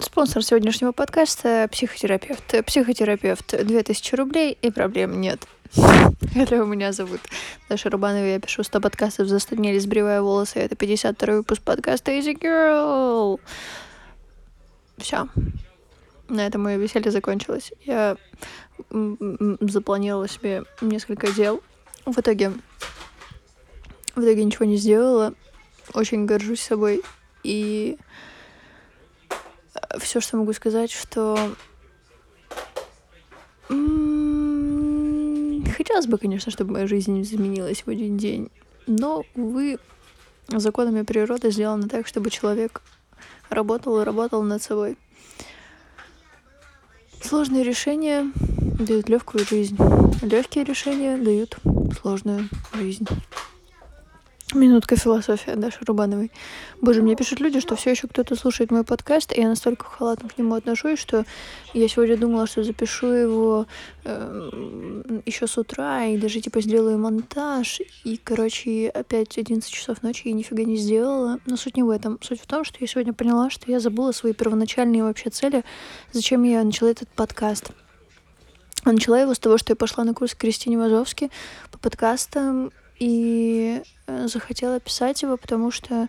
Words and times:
Спонсор 0.00 0.42
сегодняшнего 0.42 0.92
подкаста— 0.92 1.68
психотерапевт. 1.70 2.64
Психотерапевт— 2.64 3.54
2000 3.64 4.16
рублей 4.16 4.56
и 4.62 4.70
проблем 4.70 5.20
нет. 5.20 5.46
Hello, 5.74 6.64
меня 6.64 6.92
зовут 6.92 7.20
Даша 7.68 7.90
Рубанова, 7.90 8.24
я 8.24 8.40
пишу 8.40 8.62
100 8.62 8.80
подкастов 8.80 9.28
за 9.28 9.38
100 9.38 9.56
дней, 9.56 9.78
сбривая 9.78 10.22
волосы. 10.22 10.58
Это 10.60 10.74
52 10.74 11.34
выпуск 11.34 11.62
подкаста 11.62 12.12
Easy 12.12 12.34
Girl. 12.34 13.40
Все. 14.96 15.28
На 16.30 16.46
этом 16.46 16.62
мое 16.62 16.78
веселье 16.78 17.10
закончилось. 17.10 17.72
Я 17.84 18.16
запланировала 18.90 20.28
себе 20.28 20.64
несколько 20.80 21.30
дел. 21.30 21.62
В 22.06 22.18
итоге... 22.18 22.52
В 24.14 24.22
итоге 24.22 24.44
ничего 24.44 24.64
не 24.64 24.76
сделала. 24.76 25.34
Очень 25.92 26.24
горжусь 26.24 26.62
собой. 26.62 27.02
И 27.42 27.98
все, 29.98 30.20
что 30.20 30.36
могу 30.36 30.52
сказать, 30.52 30.90
что 30.90 31.54
хотелось 35.76 36.06
бы, 36.06 36.18
конечно, 36.18 36.52
чтобы 36.52 36.72
моя 36.72 36.86
жизнь 36.86 37.20
изменилась 37.22 37.82
в 37.84 37.88
один 37.88 38.16
день, 38.16 38.50
но, 38.86 39.24
увы, 39.34 39.78
законами 40.48 41.02
природы 41.02 41.50
сделано 41.50 41.88
так, 41.88 42.06
чтобы 42.06 42.30
человек 42.30 42.82
работал 43.48 44.00
и 44.00 44.04
работал 44.04 44.42
над 44.42 44.62
собой. 44.62 44.96
Сложные 47.22 47.64
решения 47.64 48.32
дают 48.78 49.08
легкую 49.08 49.44
жизнь. 49.44 49.76
Легкие 50.22 50.64
решения 50.64 51.16
дают 51.16 51.58
сложную 52.00 52.48
жизнь. 52.74 53.06
Минутка 54.54 54.96
философия 54.96 55.54
Даши 55.54 55.78
Рубановой. 55.86 56.32
Боже, 56.80 57.02
мне 57.02 57.14
пишут 57.14 57.40
люди, 57.40 57.60
что 57.60 57.76
все 57.76 57.90
еще 57.90 58.08
кто-то 58.08 58.34
слушает 58.34 58.70
мой 58.70 58.84
подкаст, 58.84 59.32
и 59.36 59.40
я 59.40 59.48
настолько 59.48 59.84
халатно 59.84 60.28
к 60.28 60.38
нему 60.38 60.54
отношусь, 60.54 60.98
что 60.98 61.24
я 61.72 61.88
сегодня 61.88 62.16
думала, 62.16 62.46
что 62.46 62.64
запишу 62.64 63.06
его 63.06 63.66
э, 64.04 64.50
эм, 64.52 65.22
еще 65.24 65.46
с 65.46 65.56
утра, 65.56 66.06
и 66.06 66.16
даже 66.16 66.40
типа 66.40 66.60
сделаю 66.60 66.98
монтаж. 66.98 67.80
И, 68.04 68.16
короче, 68.16 68.88
опять 68.88 69.38
11 69.38 69.70
часов 69.70 70.02
ночи 70.02 70.28
я 70.28 70.32
нифига 70.32 70.64
не 70.64 70.76
сделала. 70.76 71.38
Но 71.46 71.56
суть 71.56 71.76
не 71.76 71.82
в 71.82 71.90
этом. 71.90 72.18
Суть 72.20 72.40
в 72.40 72.46
том, 72.46 72.64
что 72.64 72.78
я 72.80 72.86
сегодня 72.86 73.12
поняла, 73.12 73.50
что 73.50 73.70
я 73.70 73.78
забыла 73.78 74.10
свои 74.12 74.32
первоначальные 74.32 75.04
вообще 75.04 75.30
цели, 75.30 75.64
зачем 76.12 76.42
я 76.42 76.64
начала 76.64 76.88
этот 76.88 77.08
подкаст. 77.10 77.70
А 78.82 78.92
начала 78.92 79.20
его 79.20 79.34
с 79.34 79.38
того, 79.38 79.58
что 79.58 79.72
я 79.72 79.76
пошла 79.76 80.04
на 80.04 80.14
курс 80.14 80.34
Кристине 80.34 80.78
Вазовски 80.78 81.30
по 81.70 81.78
подкастам, 81.78 82.72
и 83.00 83.82
э, 84.06 84.28
захотела 84.28 84.78
писать 84.78 85.22
его, 85.22 85.36
потому 85.36 85.72
что 85.72 86.08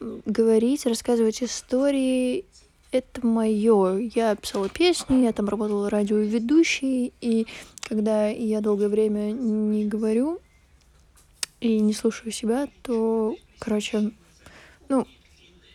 говорить, 0.00 0.86
рассказывать 0.86 1.42
истории— 1.42 2.44
это 2.92 3.26
мое. 3.26 4.10
Я 4.14 4.36
писала 4.36 4.68
песни, 4.68 5.24
я 5.24 5.32
там 5.32 5.48
работала 5.48 5.90
радиоведущей, 5.90 7.12
и 7.20 7.46
когда 7.80 8.28
я 8.28 8.60
долгое 8.60 8.88
время 8.88 9.32
не 9.32 9.86
говорю 9.86 10.38
и 11.60 11.80
не 11.80 11.94
слушаю 11.94 12.30
себя, 12.30 12.68
то, 12.82 13.34
короче, 13.58 14.12
ну, 14.88 15.06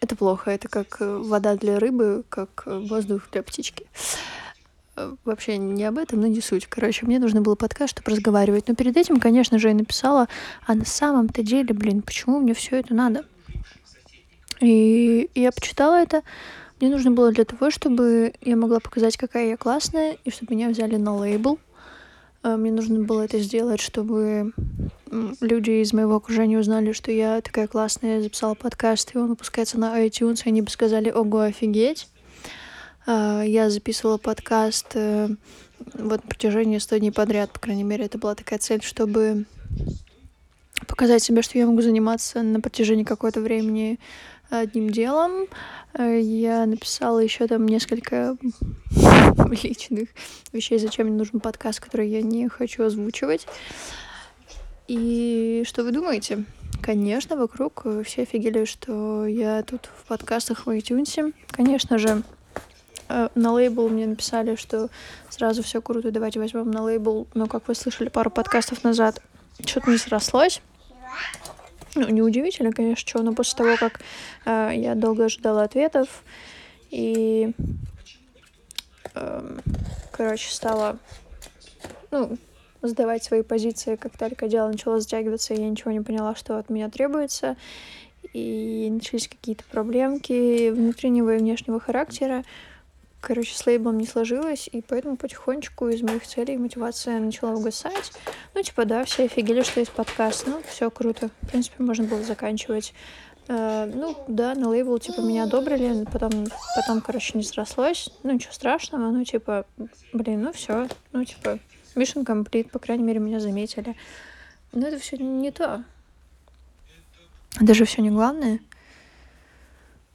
это 0.00 0.16
плохо. 0.16 0.50
Это 0.50 0.68
как 0.68 1.00
э, 1.00 1.16
вода 1.16 1.56
для 1.56 1.78
рыбы, 1.78 2.24
как 2.28 2.64
э, 2.66 2.78
воздух 2.78 3.28
для 3.32 3.42
птички 3.42 3.86
вообще 5.24 5.58
не 5.58 5.84
об 5.84 5.98
этом, 5.98 6.20
но 6.20 6.26
не 6.26 6.40
суть. 6.40 6.66
Короче, 6.66 7.06
мне 7.06 7.18
нужно 7.18 7.40
было 7.40 7.54
подкаст, 7.54 7.94
чтобы 7.94 8.12
разговаривать. 8.12 8.68
Но 8.68 8.74
перед 8.74 8.96
этим, 8.96 9.20
конечно 9.20 9.58
же, 9.58 9.68
я 9.68 9.74
написала, 9.74 10.28
а 10.66 10.74
на 10.74 10.84
самом-то 10.84 11.42
деле, 11.42 11.74
блин, 11.74 12.02
почему 12.02 12.40
мне 12.40 12.54
все 12.54 12.76
это 12.76 12.94
надо? 12.94 13.24
И 14.60 15.30
я 15.34 15.52
почитала 15.52 16.00
это. 16.00 16.22
Мне 16.80 16.90
нужно 16.90 17.10
было 17.10 17.32
для 17.32 17.44
того, 17.44 17.70
чтобы 17.70 18.32
я 18.40 18.56
могла 18.56 18.80
показать, 18.80 19.16
какая 19.16 19.48
я 19.48 19.56
классная, 19.56 20.16
и 20.24 20.30
чтобы 20.30 20.54
меня 20.54 20.68
взяли 20.70 20.96
на 20.96 21.14
лейбл. 21.14 21.58
А, 22.42 22.56
мне 22.56 22.72
нужно 22.72 23.02
было 23.02 23.22
это 23.22 23.38
сделать, 23.38 23.80
чтобы 23.80 24.52
люди 25.40 25.82
из 25.82 25.92
моего 25.92 26.16
окружения 26.16 26.58
узнали, 26.58 26.92
что 26.92 27.12
я 27.12 27.40
такая 27.42 27.66
классная, 27.66 28.22
записала 28.22 28.54
подкаст, 28.54 29.14
и 29.14 29.18
он 29.18 29.28
выпускается 29.28 29.78
на 29.78 30.06
iTunes, 30.06 30.42
и 30.44 30.48
они 30.48 30.62
бы 30.62 30.70
сказали, 30.70 31.10
ого, 31.10 31.40
офигеть. 31.40 32.08
А, 33.06 33.42
я 33.42 33.70
записывала 33.70 34.18
подкаст 34.18 34.88
э, 34.94 35.28
вот 35.94 36.22
на 36.22 36.28
протяжении 36.28 36.78
100 36.78 36.98
дней 36.98 37.10
подряд, 37.10 37.52
по 37.52 37.58
крайней 37.58 37.82
мере, 37.82 38.04
это 38.04 38.18
была 38.18 38.34
такая 38.34 38.58
цель, 38.58 38.82
чтобы 38.82 39.46
показать 40.86 41.22
себе, 41.22 41.42
что 41.42 41.58
я 41.58 41.66
могу 41.66 41.82
заниматься 41.82 42.42
на 42.42 42.60
протяжении 42.60 43.04
какого-то 43.04 43.40
времени 43.40 43.98
одним 44.50 44.90
делом. 44.90 45.46
Э, 45.94 46.20
я 46.20 46.66
написала 46.66 47.20
еще 47.20 47.46
там 47.46 47.66
несколько 47.66 48.36
личных 49.62 50.08
вещей, 50.52 50.78
зачем 50.78 51.06
мне 51.06 51.16
нужен 51.16 51.40
подкаст, 51.40 51.80
который 51.80 52.08
я 52.08 52.22
не 52.22 52.48
хочу 52.48 52.84
озвучивать. 52.84 53.46
И 54.88 55.62
что 55.66 55.84
вы 55.84 55.92
думаете? 55.92 56.44
Конечно, 56.82 57.36
вокруг 57.36 57.86
все 58.04 58.22
офигели, 58.22 58.64
что 58.64 59.26
я 59.26 59.62
тут 59.62 59.88
в 59.96 60.06
подкастах 60.06 60.66
в 60.66 60.70
iTunes. 60.70 61.32
Конечно 61.50 61.98
же, 61.98 62.22
на 63.34 63.52
лейбл 63.52 63.88
мне 63.88 64.06
написали, 64.06 64.56
что 64.56 64.88
сразу 65.28 65.62
все 65.62 65.80
круто, 65.80 66.10
давайте 66.10 66.38
возьмем 66.38 66.70
на 66.70 66.82
лейбл. 66.82 67.26
Но, 67.34 67.46
как 67.46 67.68
вы 67.68 67.74
слышали 67.74 68.08
пару 68.08 68.30
подкастов 68.30 68.84
назад, 68.84 69.22
что-то 69.64 69.90
не 69.90 69.98
срослось. 69.98 70.60
Ну, 71.96 72.08
неудивительно, 72.08 72.72
конечно, 72.72 73.08
что, 73.08 73.22
но 73.22 73.34
после 73.34 73.58
того, 73.58 73.76
как 73.76 74.00
э, 74.46 74.70
я 74.76 74.94
долго 74.94 75.24
ожидала 75.24 75.64
ответов 75.64 76.22
и, 76.90 77.52
э, 79.14 79.58
короче, 80.12 80.52
стала, 80.52 80.98
ну, 82.12 82.38
сдавать 82.82 83.24
свои 83.24 83.42
позиции, 83.42 83.96
как 83.96 84.16
только 84.16 84.48
дело 84.48 84.68
начало 84.68 85.00
затягиваться, 85.00 85.54
я 85.54 85.68
ничего 85.68 85.90
не 85.90 86.00
поняла, 86.00 86.36
что 86.36 86.58
от 86.58 86.70
меня 86.70 86.88
требуется, 86.88 87.56
и 88.32 88.88
начались 88.90 89.28
какие-то 89.28 89.64
проблемки 89.64 90.70
внутреннего 90.70 91.34
и 91.34 91.38
внешнего 91.38 91.80
характера, 91.80 92.44
короче, 93.20 93.54
с 93.54 93.66
лейблом 93.66 93.98
не 93.98 94.06
сложилось, 94.06 94.68
и 94.70 94.82
поэтому 94.82 95.16
потихонечку 95.16 95.88
из 95.88 96.02
моих 96.02 96.26
целей 96.26 96.56
мотивация 96.56 97.18
начала 97.18 97.54
угасать. 97.54 98.12
Ну, 98.54 98.62
типа, 98.62 98.84
да, 98.84 99.04
все 99.04 99.24
офигели, 99.24 99.62
что 99.62 99.80
есть 99.80 99.92
подкаст, 99.92 100.46
ну, 100.46 100.62
все 100.68 100.90
круто. 100.90 101.30
В 101.42 101.48
принципе, 101.48 101.82
можно 101.82 102.06
было 102.06 102.22
заканчивать. 102.22 102.94
Uh, 103.48 103.92
ну, 103.92 104.16
да, 104.28 104.54
на 104.54 104.68
лейбл, 104.68 104.98
типа, 104.98 105.22
меня 105.22 105.42
одобрили, 105.42 106.04
потом, 106.04 106.30
потом, 106.76 107.00
короче, 107.00 107.36
не 107.36 107.42
срослось. 107.42 108.10
Ну, 108.22 108.32
ничего 108.32 108.52
страшного, 108.52 109.10
ну, 109.10 109.24
типа, 109.24 109.66
блин, 110.12 110.42
ну, 110.42 110.52
все, 110.52 110.86
ну, 111.12 111.24
типа, 111.24 111.58
mission 111.96 112.24
complete, 112.24 112.70
по 112.70 112.78
крайней 112.78 113.02
мере, 113.02 113.18
меня 113.18 113.40
заметили. 113.40 113.96
Но 114.72 114.86
это 114.86 114.98
все 114.98 115.16
не 115.16 115.50
то. 115.50 115.82
Даже 117.60 117.84
все 117.84 118.02
не 118.02 118.10
главное. 118.10 118.60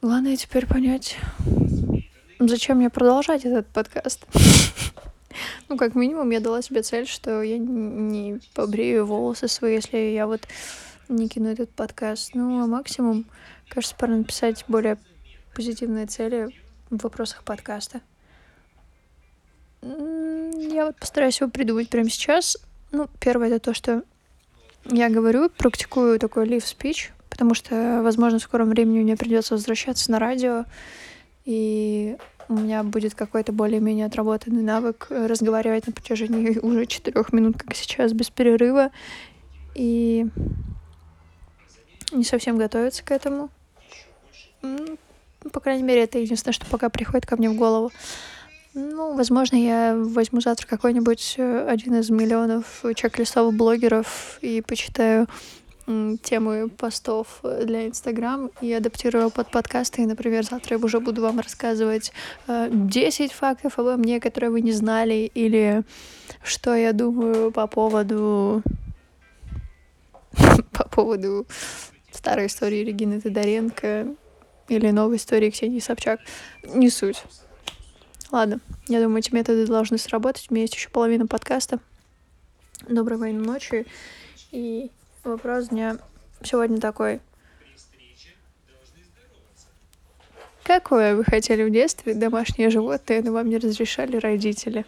Главное 0.00 0.36
теперь 0.36 0.66
понять, 0.66 1.16
зачем 2.48 2.78
мне 2.78 2.90
продолжать 2.90 3.44
этот 3.44 3.66
подкаст? 3.68 4.24
Ну, 5.68 5.76
как 5.76 5.96
минимум, 5.96 6.30
я 6.30 6.38
дала 6.38 6.62
себе 6.62 6.82
цель, 6.82 7.08
что 7.08 7.42
я 7.42 7.58
не 7.58 8.40
побрею 8.54 9.04
волосы 9.04 9.48
свои, 9.48 9.74
если 9.74 9.96
я 9.96 10.28
вот 10.28 10.42
не 11.08 11.28
кину 11.28 11.48
этот 11.48 11.70
подкаст. 11.70 12.34
Ну, 12.34 12.62
а 12.62 12.66
максимум, 12.68 13.24
кажется, 13.68 13.96
пора 13.96 14.14
написать 14.14 14.64
более 14.68 14.96
позитивные 15.54 16.06
цели 16.06 16.50
в 16.90 17.02
вопросах 17.02 17.42
подкаста. 17.42 18.00
Я 19.82 20.86
вот 20.86 20.96
постараюсь 20.96 21.40
его 21.40 21.50
придумать 21.50 21.88
прямо 21.88 22.08
сейчас. 22.08 22.56
Ну, 22.92 23.08
первое 23.20 23.48
это 23.48 23.58
то, 23.58 23.74
что 23.74 24.04
я 24.84 25.10
говорю, 25.10 25.48
практикую 25.50 26.18
такой 26.18 26.46
live 26.46 26.64
speech, 26.64 27.10
потому 27.28 27.54
что, 27.54 28.02
возможно, 28.02 28.38
в 28.38 28.42
скором 28.42 28.68
времени 28.68 29.00
мне 29.00 29.16
придется 29.16 29.54
возвращаться 29.54 30.10
на 30.10 30.18
радио, 30.18 30.64
и 31.44 32.16
у 32.48 32.54
меня 32.54 32.82
будет 32.82 33.14
какой-то 33.14 33.52
более-менее 33.52 34.06
отработанный 34.06 34.62
навык 34.62 35.06
э, 35.10 35.26
разговаривать 35.26 35.86
на 35.86 35.92
протяжении 35.92 36.58
уже 36.62 36.86
четырех 36.86 37.32
минут, 37.32 37.58
как 37.58 37.74
сейчас, 37.74 38.12
без 38.12 38.30
перерыва. 38.30 38.90
И 39.74 40.26
не 42.12 42.24
совсем 42.24 42.56
готовиться 42.56 43.04
к 43.04 43.10
этому. 43.10 43.50
Ну, 44.62 44.98
по 45.52 45.60
крайней 45.60 45.82
мере, 45.82 46.04
это 46.04 46.18
единственное, 46.18 46.54
что 46.54 46.66
пока 46.66 46.88
приходит 46.88 47.26
ко 47.26 47.36
мне 47.36 47.50
в 47.50 47.56
голову. 47.56 47.90
Ну, 48.72 49.14
возможно, 49.14 49.56
я 49.56 49.94
возьму 49.96 50.40
завтра 50.40 50.66
какой-нибудь 50.66 51.34
э, 51.38 51.66
один 51.68 51.94
из 51.96 52.10
миллионов 52.10 52.82
чек-листов 52.96 53.54
блогеров 53.54 54.38
и 54.40 54.62
почитаю 54.62 55.28
темы 55.86 56.68
постов 56.68 57.40
для 57.42 57.86
Инстаграм 57.86 58.50
и 58.60 58.72
адаптировала 58.72 59.30
под 59.30 59.50
подкасты. 59.50 60.02
И, 60.02 60.06
например, 60.06 60.44
завтра 60.44 60.78
я 60.78 60.84
уже 60.84 61.00
буду 61.00 61.22
вам 61.22 61.40
рассказывать 61.40 62.12
10 62.48 63.20
э, 63.20 63.34
фактов 63.34 63.78
обо 63.78 63.96
мне, 63.96 64.20
которые 64.20 64.50
вы 64.50 64.60
не 64.60 64.72
знали, 64.72 65.30
или 65.34 65.82
что 66.42 66.74
я 66.74 66.92
думаю 66.92 67.50
по 67.52 67.66
поводу 67.66 68.62
по 70.72 70.88
поводу 70.88 71.46
старой 72.12 72.46
истории 72.46 72.84
Регины 72.84 73.20
Тодоренко 73.20 74.08
или 74.68 74.90
новой 74.90 75.16
истории 75.16 75.50
Ксении 75.50 75.80
Собчак. 75.80 76.20
Не 76.62 76.90
суть. 76.90 77.22
Ладно, 78.30 78.60
я 78.88 79.00
думаю, 79.00 79.18
эти 79.18 79.34
методы 79.34 79.66
должны 79.66 79.98
сработать. 79.98 80.46
У 80.50 80.54
меня 80.54 80.62
есть 80.62 80.74
еще 80.74 80.88
половина 80.88 81.26
подкаста. 81.26 81.78
Доброй 82.88 83.18
военной 83.18 83.46
ночи. 83.46 83.86
И 84.50 84.90
вопрос 85.24 85.68
дня 85.68 85.98
сегодня 86.42 86.80
такой. 86.80 87.20
Какое 90.62 91.14
вы 91.14 91.24
хотели 91.24 91.62
в 91.62 91.70
детстве 91.70 92.14
домашнее 92.14 92.70
животное, 92.70 93.22
но 93.22 93.32
вам 93.32 93.48
не 93.48 93.58
разрешали 93.58 94.16
родители? 94.16 94.86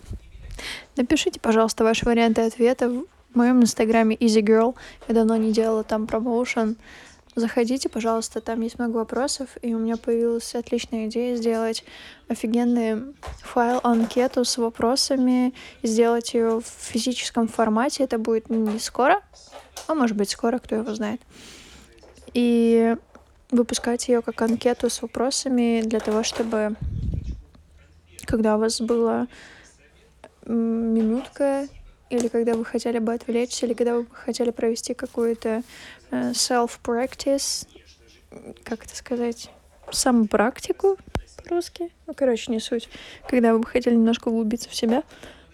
Напишите, 0.96 1.38
пожалуйста, 1.38 1.84
ваши 1.84 2.04
варианты 2.04 2.40
ответа 2.42 2.88
в 2.88 3.04
моем 3.34 3.62
инстаграме 3.62 4.16
EasyGirl. 4.16 4.74
Я 5.06 5.14
давно 5.14 5.36
не 5.36 5.52
делала 5.52 5.84
там 5.84 6.08
промоушен. 6.08 6.76
Заходите, 7.38 7.88
пожалуйста, 7.88 8.40
там 8.40 8.62
есть 8.62 8.80
много 8.80 8.96
вопросов, 8.96 9.50
и 9.62 9.72
у 9.72 9.78
меня 9.78 9.96
появилась 9.96 10.56
отличная 10.56 11.06
идея 11.06 11.36
сделать 11.36 11.84
офигенный 12.26 13.14
файл, 13.42 13.78
анкету 13.84 14.44
с 14.44 14.58
вопросами, 14.58 15.54
сделать 15.84 16.34
ее 16.34 16.60
в 16.60 16.66
физическом 16.66 17.46
формате. 17.46 18.02
Это 18.02 18.18
будет 18.18 18.50
не 18.50 18.80
скоро, 18.80 19.22
а 19.86 19.94
может 19.94 20.16
быть 20.16 20.30
скоро, 20.30 20.58
кто 20.58 20.74
его 20.74 20.92
знает. 20.96 21.20
И 22.34 22.96
выпускать 23.52 24.08
ее 24.08 24.20
как 24.20 24.42
анкету 24.42 24.90
с 24.90 25.00
вопросами 25.00 25.82
для 25.82 26.00
того, 26.00 26.24
чтобы 26.24 26.74
когда 28.26 28.56
у 28.56 28.58
вас 28.58 28.80
была 28.80 29.28
минутка, 30.44 31.68
или 32.10 32.28
когда 32.28 32.54
вы 32.54 32.64
хотели 32.64 32.98
бы 32.98 33.12
отвлечься, 33.12 33.66
или 33.66 33.74
когда 33.74 33.96
вы 33.96 34.06
хотели 34.10 34.50
провести 34.50 34.94
какую-то 34.94 35.62
э, 36.10 36.30
self-practice, 36.32 37.66
как 38.64 38.84
это 38.84 38.96
сказать, 38.96 39.50
самопрактику 39.90 40.98
по-русски. 41.42 41.90
Ну, 42.06 42.14
короче, 42.14 42.52
не 42.52 42.60
суть. 42.60 42.88
Когда 43.28 43.52
вы 43.52 43.60
бы 43.60 43.66
хотели 43.66 43.94
немножко 43.94 44.28
углубиться 44.28 44.68
в 44.68 44.74
себя, 44.74 45.02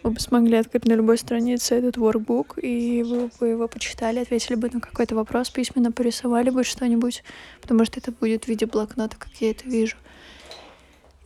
вы 0.03 0.11
бы 0.11 0.21
смогли 0.21 0.57
открыть 0.57 0.85
на 0.85 0.93
любой 0.93 1.17
странице 1.17 1.77
этот 1.77 1.97
workbook, 1.97 2.61
и 2.61 3.03
вы 3.03 3.31
бы 3.41 3.49
его 3.49 3.69
почитали, 3.69 4.21
ответили 4.21 4.55
бы 4.55 4.69
на 4.71 4.81
какой-то 4.81 5.15
вопрос, 5.15 5.51
письменно 5.51 5.93
порисовали 5.93 6.51
бы 6.51 6.65
что-нибудь, 6.65 7.23
потому 7.63 7.85
что 7.85 8.01
это 8.01 8.13
будет 8.13 8.45
в 8.45 8.49
виде 8.49 8.67
блокнота, 8.67 9.17
как 9.17 9.31
я 9.41 9.51
это 9.51 9.65
вижу. 9.65 9.97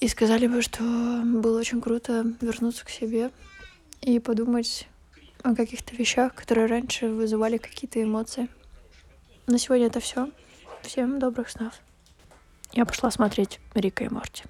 И 0.01 0.07
сказали 0.07 0.47
бы, 0.47 0.63
что 0.63 0.85
было 1.25 1.59
очень 1.59 1.81
круто 1.81 2.25
вернуться 2.41 2.85
к 2.85 2.91
себе 2.91 3.31
и 4.01 4.21
подумать 4.21 4.87
о 5.43 5.55
каких-то 5.55 5.95
вещах, 5.95 6.35
которые 6.35 6.67
раньше 6.67 7.09
вызывали 7.09 7.59
какие-то 7.59 8.03
эмоции. 8.03 8.49
На 9.47 9.59
сегодня 9.59 9.87
это 9.87 10.01
все. 10.01 10.31
Всем 10.83 11.19
добрых 11.19 11.51
снов. 11.51 11.73
Я 12.73 12.85
пошла 12.85 13.11
смотреть 13.11 13.61
Рика 13.75 14.05
и 14.05 14.09
Морти. 14.09 14.45